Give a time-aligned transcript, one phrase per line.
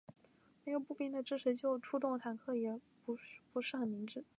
[0.63, 2.81] 没有步兵的支持就出动坦克也
[3.19, 4.23] 许不是很明智。